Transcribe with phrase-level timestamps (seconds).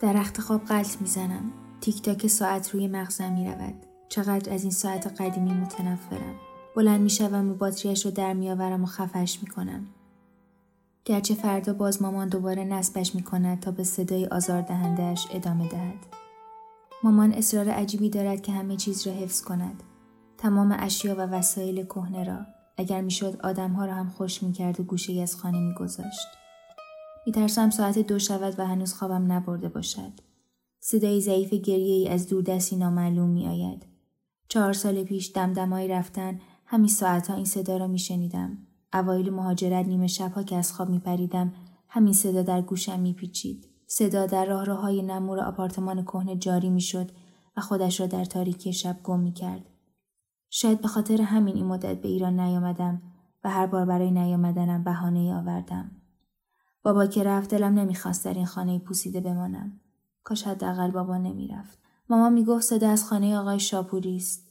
[0.00, 3.74] در رخت خواب قلط می‌زنم تیک تاک ساعت روی مغزم می رود.
[4.08, 6.34] چقدر از این ساعت قدیمی متنفرم.
[6.76, 9.86] بلند می شوم و باتریش رو در میآورم و خفش می کنم.
[11.04, 16.06] گرچه فردا باز مامان دوباره نصبش می کند تا به صدای آزاردهندهش ادامه دهد.
[17.04, 19.82] مامان اصرار عجیبی دارد که همه چیز را حفظ کند.
[20.38, 22.38] تمام اشیا و وسایل کهنه را
[22.76, 26.39] اگر می‌شد آدمها را هم خوش می‌کرد و گوشه از خانه میگذاشت
[27.30, 30.12] میترسم ساعت دو شود و هنوز خوابم نبرده باشد.
[30.80, 33.86] صدای ضعیف گریه ای از دور دستی نامعلوم می آید.
[34.48, 38.58] چهار سال پیش دمدمایی رفتن همین ساعتها این صدا را می شنیدم.
[38.92, 41.52] اوایل مهاجرت نیمه شبها که از خواب می پریدم
[41.88, 43.68] همین صدا در گوشم می پیچید.
[43.86, 47.10] صدا در راه راه های نمور آپارتمان کهنه جاری می شد
[47.56, 49.66] و خودش را در تاریکی شب گم می کرد.
[50.50, 53.02] شاید به خاطر همین این مدت به ایران نیامدم
[53.44, 55.99] و هر بار برای نیامدنم بهانه آوردم.
[56.82, 59.80] بابا که رفت دلم نمی‌خواست در این خانه پوسیده بمانم
[60.24, 64.46] کاش حداقل بابا نمی‌رفت ماما می‌گفت صدا از خانه آقای شاپوری است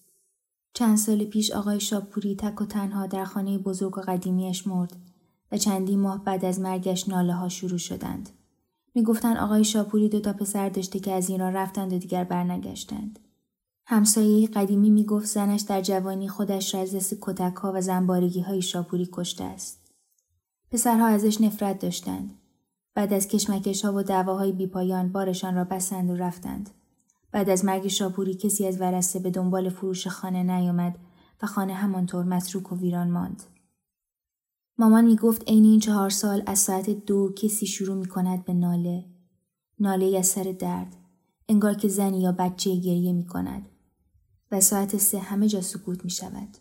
[0.74, 4.96] چند سال پیش آقای شاپوری تک و تنها در خانه بزرگ و قدیمیش مرد
[5.52, 8.30] و چندی ماه بعد از مرگش ناله ها شروع شدند.
[8.96, 13.20] می‌گفتند آقای شاپوری دو تا پسر داشته که از ایران رفتند و دیگر برنگشتند.
[13.86, 18.62] همسایه قدیمی می‌گفت زنش در جوانی خودش را از دست کتک ها و زنبارگی های
[18.62, 19.89] شاپوری کشته است.
[20.72, 22.34] پسرها ازش نفرت داشتند.
[22.94, 26.70] بعد از کشمکش ها و دعواهای بیپایان بارشان را بستند و رفتند.
[27.32, 31.00] بعد از مرگ شاپوری کسی از ورسته به دنبال فروش خانه نیامد
[31.42, 33.44] و خانه همانطور متروک و ویران ماند.
[34.78, 38.54] مامان می گفت عین این چهار سال از ساعت دو کسی شروع می کند به
[38.54, 39.06] ناله.
[39.80, 40.96] ناله از سر درد.
[41.50, 43.70] انگار که زنی یا بچه گریه می کند.
[44.52, 46.58] و ساعت سه همه جا سکوت می شود.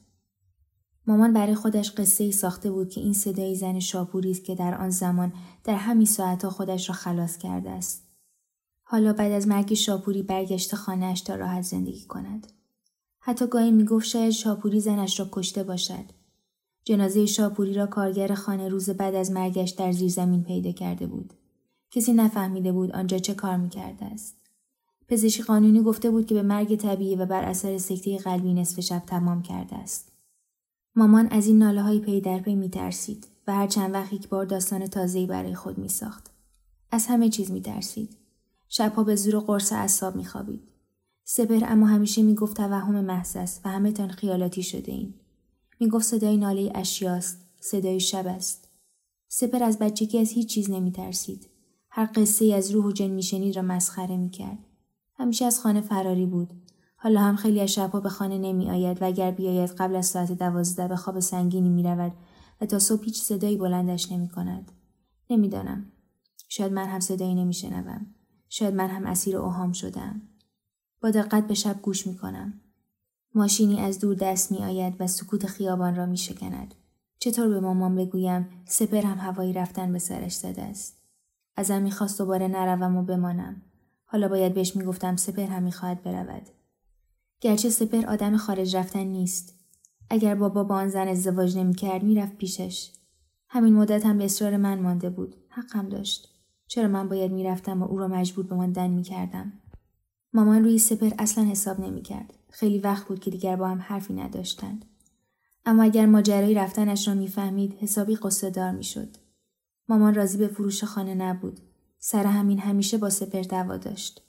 [1.08, 4.74] مامان برای خودش قصه ای ساخته بود که این صدای زن شاپوری است که در
[4.74, 5.32] آن زمان
[5.64, 8.08] در همین ساعتها خودش را خلاص کرده است.
[8.82, 12.46] حالا بعد از مرگ شاپوری برگشته خانهاش تا راحت زندگی کند.
[13.20, 16.04] حتی گاهی می‌گفت شاید شاپوری زنش را کشته باشد.
[16.84, 21.32] جنازه شاپوری را کارگر خانه روز بعد از مرگش در زیر زمین پیدا کرده بود.
[21.90, 24.36] کسی نفهمیده بود آنجا چه کار می‌کرده است.
[25.08, 29.02] پزشکی قانونی گفته بود که به مرگ طبیعی و بر اثر سکته قلبی نصف شب
[29.06, 30.17] تمام کرده است.
[30.98, 34.28] مامان از این ناله های پی در پی می ترسید و هر چند وقت یک
[34.28, 36.30] بار داستان تازه‌ای برای خود می ساخت.
[36.90, 38.16] از همه چیز می ترسید.
[38.68, 40.62] شبها به زور قرص اصاب می خوابید.
[41.24, 45.14] سپر اما همیشه می گفت توهم محض است و همه تان خیالاتی شده این.
[45.80, 47.38] می گفت صدای ناله اشیاست.
[47.60, 48.68] صدای شب است.
[49.28, 51.48] سپر از بچگی از هیچ چیز نمی ترسید.
[51.90, 54.58] هر قصه از روح و جن میشنید را مسخره می کرد.
[55.14, 56.50] همیشه از خانه فراری بود
[57.00, 60.32] حالا هم خیلی از شبها به خانه نمی آید و اگر بیاید قبل از ساعت
[60.32, 62.12] دوازده به خواب سنگینی می رود
[62.60, 64.72] و تا صبح هیچ صدایی بلندش نمی کند.
[65.30, 65.92] نمی‌دانم.
[66.48, 68.06] شاید من هم صدایی نمی شنوم.
[68.48, 70.22] شاید من هم اسیر اوهام شدم.
[71.00, 72.60] با دقت به شب گوش می کنم.
[73.34, 76.74] ماشینی از دور دست می آید و سکوت خیابان را می شکند.
[77.18, 80.96] چطور به مامان بگویم سپر هم هوایی رفتن به سرش زده است.
[81.56, 83.62] ازم می‌خواست دوباره نروم و بمانم.
[84.04, 86.42] حالا باید بهش می‌گفتم سپر هم می‌خواهد برود
[87.40, 89.54] گرچه سپر آدم خارج رفتن نیست.
[90.10, 92.90] اگر بابا با آن زن ازدواج نمی‌کرد می‌رفت پیشش.
[93.48, 95.36] همین مدت هم به اصرار من مانده بود.
[95.48, 96.28] حقم داشت.
[96.66, 99.52] چرا من باید می‌رفتم و او را مجبور به ماندن می‌کردم؟
[100.32, 102.34] مامان روی سپر اصلا حساب نمی‌کرد.
[102.50, 104.84] خیلی وقت بود که دیگر با هم حرفی نداشتند.
[105.66, 109.16] اما اگر ماجرای رفتنش را می‌فهمید حسابی قصه دار می‌شد.
[109.88, 111.60] مامان راضی به فروش خانه نبود.
[111.98, 114.22] سر همین همیشه با سپر دعوا داشت.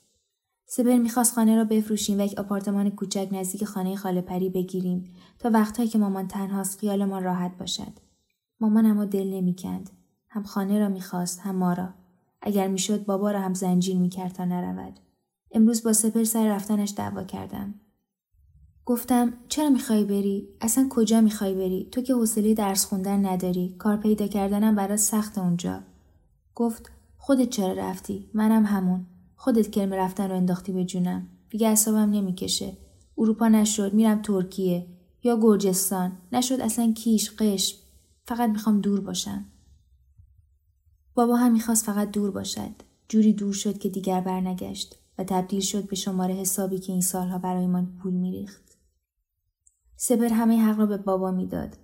[0.72, 5.04] سپر می‌خواست خانه را بفروشیم و یک آپارتمان کوچک نزدیک خانه خاله پری بگیریم
[5.38, 7.92] تا وقتهایی که مامان تنهاست خیالمان راحت باشد.
[8.60, 9.90] مامان اما دل نمی‌کند.
[10.28, 11.88] هم خانه را می‌خواست هم ما را.
[12.42, 15.00] اگر می‌شد بابا را هم زنجیر می‌کرد تا نرود.
[15.52, 17.74] امروز با سپر سر رفتنش دعوا کردم.
[18.84, 23.74] گفتم چرا می‌خوای بری؟ اصلا کجا می‌خوای بری؟ تو که حوصله درس خوندن نداری.
[23.78, 25.80] کار پیدا کردنم برات سخت اونجا.
[26.54, 29.06] گفت خودت چرا رفتی؟ منم همون.
[29.42, 31.28] خودت کلمه رفتن رو انداختی به جونم.
[31.50, 32.76] دیگه اصابم نمی‌کشه.
[33.18, 34.86] اروپا نشد میرم ترکیه
[35.22, 36.12] یا گرجستان.
[36.32, 37.76] نشد اصلا کیش قشم.
[38.24, 39.44] فقط می‌خوام دور باشم.
[41.14, 42.70] بابا هم می‌خواست فقط دور باشد.
[43.08, 47.38] جوری دور شد که دیگر برنگشت و تبدیل شد به شماره حسابی که این سالها
[47.38, 48.78] برایمان پول میریخت.
[49.96, 51.76] سپر همه حق را به بابا می‌داد.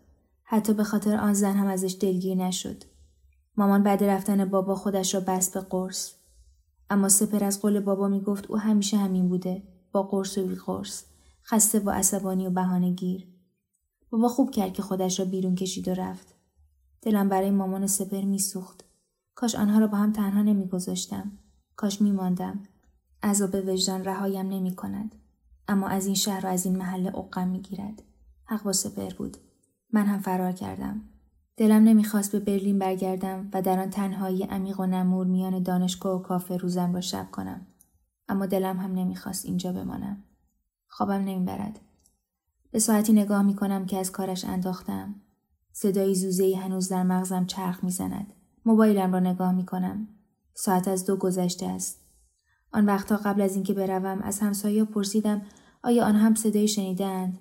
[0.43, 2.85] حتی به خاطر آن زن هم ازش دلگیر نشد.
[3.57, 6.16] مامان بعد رفتن بابا خودش را بست به قرص.
[6.91, 9.63] اما سپر از قول بابا می‌گفت او همیشه همین بوده
[9.93, 11.05] با قرص و بی قرص
[11.45, 13.29] خسته و عصبانی و بهانه گیر.
[14.11, 16.35] بابا خوب کرد که خودش را بیرون کشید و رفت.
[17.03, 18.85] دلم برای مامان سپر میسوخت.
[19.35, 21.33] کاش آنها را با هم تنها نمیگذاشتم.
[21.77, 22.63] کاش میماندم.
[23.23, 25.15] عذاب وجدان رهایم نمی کند.
[25.69, 28.03] اما از این شهر و از این محله عقم می‌گیرد.
[28.45, 29.37] حق با سپر بود.
[29.93, 31.01] من هم فرار کردم.
[31.57, 36.23] دلم نمی‌خواست به برلین برگردم و در آن تنهایی عمیق و نمور میان دانشگاه و
[36.23, 37.67] کافه روزم را شب کنم.
[38.29, 40.23] اما دلم هم نمی‌خواست اینجا بمانم.
[40.89, 41.81] خوابم نمی‌برد.
[42.71, 45.15] به ساعتی نگاه می‌کنم که از کارش انداختم.
[45.73, 48.33] صدای زوزهای هنوز در مغزم چرخ می‌زند.
[48.65, 50.09] موبایلم را نگاه می‌کنم.
[50.55, 52.01] ساعت از دو گذشته است.
[52.73, 55.43] آن وقتها قبل از اینکه بروم از همسایه پرسیدم
[55.83, 57.39] آیا آن هم صدای شنیدند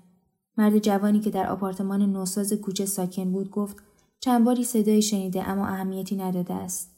[0.57, 3.77] مرد جوانی که در آپارتمان نوساز کوچه ساکن بود گفت
[4.19, 6.91] چند باری صدای شنیده اما اهمیتی نداده است.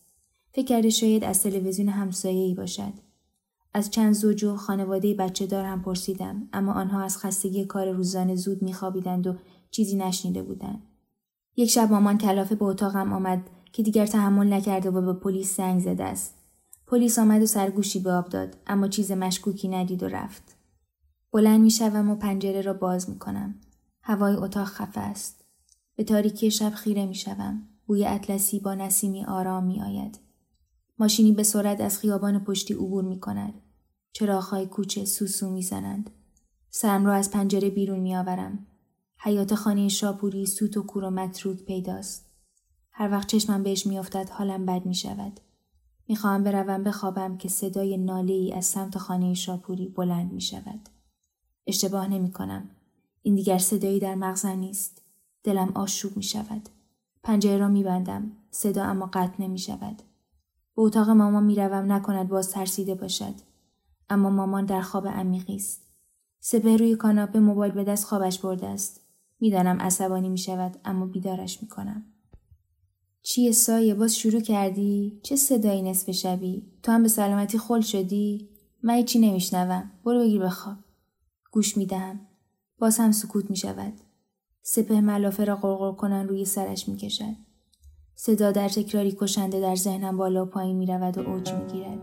[0.51, 2.93] فکر کرده شاید از تلویزیون همسایه ای باشد.
[3.73, 8.35] از چند زوج و خانواده بچه دار هم پرسیدم اما آنها از خستگی کار روزانه
[8.35, 9.35] زود میخوابیدند و
[9.71, 10.81] چیزی نشنیده بودند.
[11.55, 15.81] یک شب مامان کلافه به اتاقم آمد که دیگر تحمل نکرده و به پلیس زنگ
[15.81, 16.33] زده است.
[16.87, 20.55] پلیس آمد و سرگوشی به آب داد اما چیز مشکوکی ندید و رفت.
[21.31, 23.55] بلند می‌شوم و پنجره را باز می کنم.
[24.01, 25.46] هوای اتاق خفه است.
[25.97, 27.67] به تاریکی شب خیره می شوم.
[27.85, 30.19] بوی اطلسی با نسیمی آرام می آید.
[30.99, 33.53] ماشینی به سرعت از خیابان پشتی عبور می کند.
[34.13, 36.09] چراغهای کوچه سوسو می زنند.
[36.69, 38.67] سرم را از پنجره بیرون می آورم.
[39.19, 42.25] حیات خانه شاپوری سوت و کور و متروک پیداست.
[42.91, 45.39] هر وقت چشمم بهش میافتد حالم بد می شود.
[46.07, 50.89] می‌خواهم بروم بخوابم که صدای ناله ای از سمت خانه شاپوری بلند می شود.
[51.67, 52.69] اشتباه نمی کنم.
[53.21, 55.06] این دیگر صدایی در مغزم نیست.
[55.47, 56.69] دلم آشوب می شود.
[57.23, 58.31] پنجره را می بندم.
[58.51, 60.01] صدا اما قطع نمی شود.
[60.75, 63.33] به اتاق مامان می روم نکند باز ترسیده باشد.
[64.09, 65.81] اما مامان در خواب عمیقی است.
[66.39, 69.01] سپه روی کاناپه موبایل به دست خوابش برده است.
[69.39, 72.05] می‌دانم عصبانی می شود اما بیدارش می کنم.
[73.21, 78.49] چیه سایه باز شروع کردی؟ چه صدایی نصف شبی؟ تو هم به سلامتی خل شدی؟
[78.83, 79.91] من چی نمیشنوم.
[80.05, 80.77] برو بگیر بخواب.
[81.51, 82.19] گوش می دهم.
[82.79, 84.06] باز هم سکوت می شود.
[84.69, 87.35] سپه ملافه را قرقر کنن روی سرش می کشد.
[88.15, 91.99] صدا در تکراری کشنده در ذهنم بالا و پایین می رود و اوج می گیرد.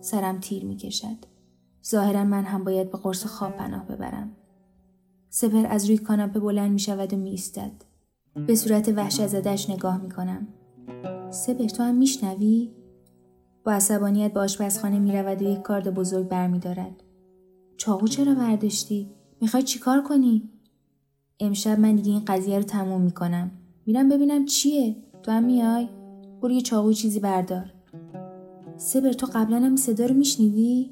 [0.00, 1.16] سرم تیر می کشد.
[1.86, 4.36] ظاهرا من هم باید به قرص خواب پناه ببرم.
[5.28, 7.72] سپر از روی کاناپه بلند می شود و می ایستد.
[8.46, 10.48] به صورت وحشت زدش نگاه می کنم.
[11.30, 12.70] سپر تو هم میشنوی؟
[13.64, 17.02] با عصبانیت به آشپزخانه می رود و یک کارد بزرگ برمیدارد.
[17.76, 20.48] چاقو چرا برداشتی؟ می‌خوای چیکار کنی؟
[21.42, 23.50] امشب من دیگه این قضیه رو تموم می‌کنم.
[23.86, 25.88] میرم ببینم چیه؟ تو هم میای؟
[26.42, 27.72] برو یه چاقو چیزی بردار.
[28.76, 30.90] سبر تو قبلا هم صدا رو میشنیدی؟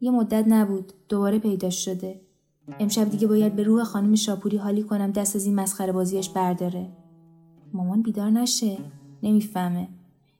[0.00, 0.92] یه مدت نبود.
[1.08, 2.20] دوباره پیدا شده.
[2.80, 6.88] امشب دیگه باید به روح خانم شاپوری حالی کنم دست از این مسخره بازیش برداره.
[7.72, 8.78] مامان بیدار نشه.
[9.22, 9.88] نمی‌فهمه.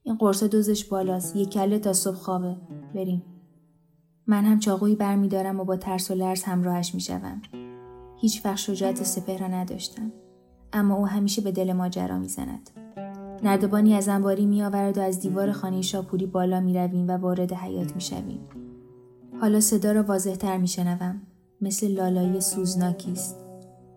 [0.03, 1.37] این قرص دوزش بالاست.
[1.37, 2.57] یه کله تا صبح خوابه.
[2.95, 3.23] بریم.
[4.27, 7.43] من هم چاقویی برمیدارم و با ترس و لرز همراهش می‌شوم
[8.21, 10.13] هیچ وقت شجاعت سپهر را نداشتم
[10.73, 12.71] اما او همیشه به دل ماجرا می‌زند
[13.43, 17.53] نردبانی از انباری می آورد و از دیوار خانه شاپوری بالا می رویم و وارد
[17.53, 18.41] حیات می شویم.
[19.41, 21.23] حالا صدا را واضح تر می شنوم.
[21.61, 23.37] مثل لالایی سوزناکی است.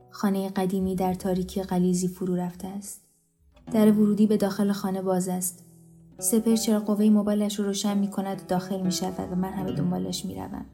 [0.09, 3.01] خانه قدیمی در تاریکی قلیزی فرو رفته است.
[3.73, 5.65] در ورودی به داخل خانه باز است.
[6.19, 9.71] سپر چرا قوه موبایلش رو روشن می کند و داخل می شود و من همه
[9.71, 10.65] دنبالش می روم.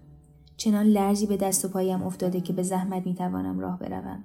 [0.57, 4.23] چنان لرزی به دست و پایم افتاده که به زحمت می توانم راه بروم.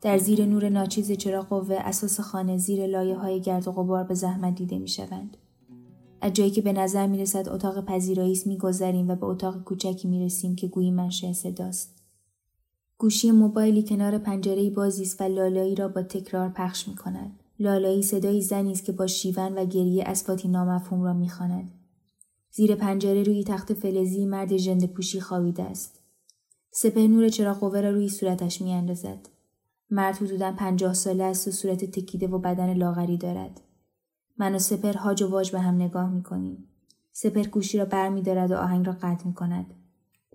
[0.00, 4.14] در زیر نور ناچیز چراغ قوه اساس خانه زیر لایه های گرد و غبار به
[4.14, 5.36] زحمت دیده می شوند.
[6.20, 10.08] از جایی که به نظر می رسد اتاق پذیرایی است میگذریم و به اتاق کوچکی
[10.08, 11.94] می رسیم که گویی منشأ صداست.
[12.98, 17.30] گوشی موبایلی کنار پنجره بازی است و لالایی را با تکرار پخش می کند.
[17.58, 21.70] لالایی صدایی زنی است که با شیون و گریه اسواتی نامفهوم را می‌خواند
[22.56, 26.00] زیر پنجره روی تخت فلزی مرد ژنده پوشی خوابیده است
[26.70, 29.28] سپه نور چراغ قوه را روی صورتش میاندازد
[29.90, 33.60] مرد حدودا پنجاه ساله است و صورت تکیده و بدن لاغری دارد
[34.38, 36.68] من و سپر هاج و واج به هم نگاه می‌کنیم
[37.12, 39.74] سپر گوشی را بر می دارد و آهنگ را قطع می کند.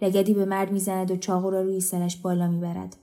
[0.02, 2.98] لگدی به مرد می‌زند و چاقو را روی سرش بالا می‌برد.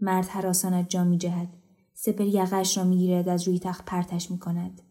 [0.00, 1.48] مرد حراسانت جا می جهد.
[1.94, 4.82] سپر یقش را می‌گیرد از روی تخت پرتش می‌کند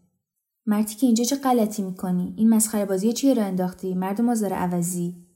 [0.66, 5.26] مردی که اینجا چه غلطی می‌کنی؟ این مسخره بازی چیه را انداختی؟ مرد مازار عوضی.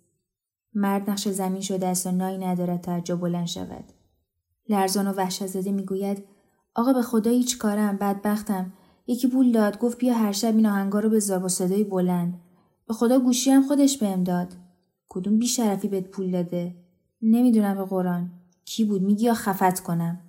[0.74, 3.84] مرد نقش زمین شده است و نایی ندارد تا جا بلند شود.
[4.68, 6.24] لرزان و وحشت زده می‌گوید
[6.74, 8.72] آقا به خدا هیچ کارم بدبختم.
[9.06, 12.40] یکی پول داد گفت بیا هر شب این آهنگا رو بذار با صدای بلند.
[12.88, 14.52] به خدا گوشی هم خودش بهم داد.
[15.08, 16.76] کدوم بیشرفی بهت پول داده؟
[17.22, 18.30] نمی‌دونم به قرآن.
[18.64, 20.20] کی بود؟ میگی یا خفت کنم؟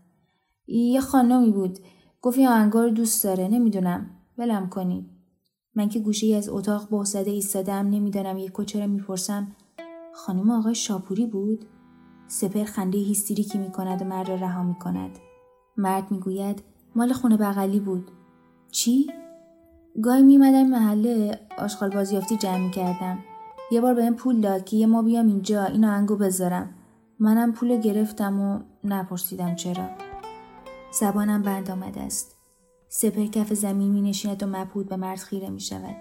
[0.68, 1.80] یه خانمی بود.
[2.22, 3.48] گفت این آهنگا دوست داره.
[3.48, 4.10] نمی‌دونم.
[4.38, 5.10] ولم کنی.
[5.76, 9.56] من که گوشه از اتاق بحثده ایستادم نمی‌دانم یک چرا می‌پرسم.
[10.14, 11.66] خانم آقای شاپوری بود؟
[12.28, 15.20] سپر خنده هیستریکی می‌کند و مرد را رها می‌کند.
[15.78, 16.64] مرد می‌گوید
[16.96, 18.12] مال خونه بغلی بود.
[18.72, 19.12] چی؟
[20.04, 23.20] گاهی میمدم محله آشغال بازیافتی جمع کردم
[23.72, 26.76] یه بار بهم پول داد که یه ما بیام اینجا این آهنگو بذارم.
[27.20, 29.88] منم پول گرفتم و نپرسیدم چرا.
[31.00, 32.35] زبانم بند آمده است.
[32.98, 35.96] سپر کف زمین می نشیند و مبهود به مرد خیره می شود.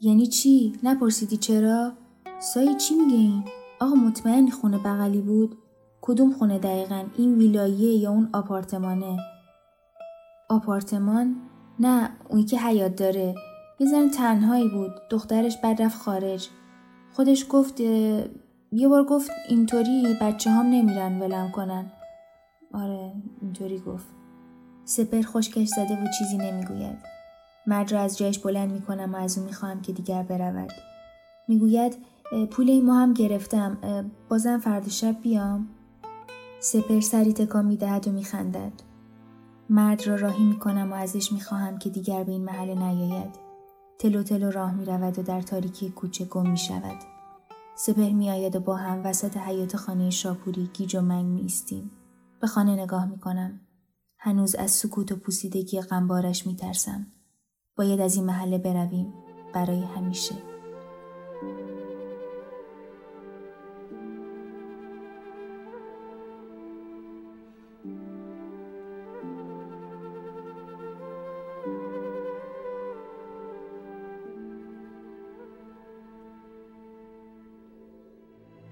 [0.00, 1.92] یعنی چی؟ نپرسیدی چرا؟
[2.40, 3.44] سایی چی میگه این؟
[3.80, 5.58] آقا مطمئن خونه بغلی بود؟
[6.00, 9.18] کدوم خونه دقیقا؟ این ویلاییه یا اون آپارتمانه؟
[10.48, 11.36] آپارتمان؟
[11.80, 13.34] نه اونی که حیات داره.
[13.78, 14.92] یه زن تنهایی بود.
[15.10, 16.48] دخترش بد رفت خارج.
[17.12, 21.92] خودش گفت یه بار گفت اینطوری بچه هم نمیرن ولم کنن.
[22.74, 24.17] آره اینطوری گفت.
[24.88, 26.98] سپر خشکش زده و چیزی نمی‌گوید.
[27.66, 30.72] مرد را از جایش بلند می‌کنم و از او می‌خواهم که دیگر برود.
[31.48, 31.96] می‌گوید
[32.50, 33.78] پول این ما هم گرفتم.
[34.28, 35.68] بازم فرد شب بیام.
[36.60, 38.72] سپر سری تکان می‌دهد و میخندد.
[39.70, 43.30] مرد را راهی می‌کنم و ازش می‌خواهم که دیگر به این محله نیاید.
[43.98, 46.96] تلو تلو راه می‌رود و در تاریکی کوچه گم می‌شود.
[47.74, 51.90] سپر میآید و با هم وسط حیات خانه شاپوری گیج و منگ میستیم
[52.40, 53.60] به خانه نگاه می‌کنم.
[54.20, 57.06] هنوز از سکوت و پوسیدگی غمبارش میترسم.
[57.76, 59.14] باید از این محله برویم
[59.54, 60.34] برای همیشه.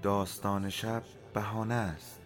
[0.02, 1.02] داستان شب
[1.34, 2.25] بهانه است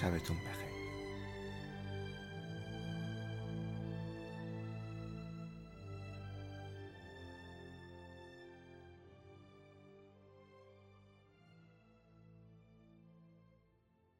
[0.00, 0.69] sabes tú un peje.